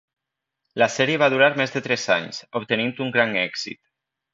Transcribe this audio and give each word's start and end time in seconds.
La 0.83 0.87
sèrie 0.93 1.19
va 1.25 1.29
durar 1.35 1.51
més 1.61 1.75
de 1.77 1.83
tres 1.91 2.09
anys, 2.19 2.43
obtenint 2.61 2.99
un 3.09 3.17
gran 3.19 3.41
èxit. 3.49 3.85